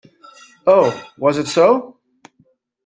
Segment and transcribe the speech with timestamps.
[0.65, 1.99] Oh, was it so?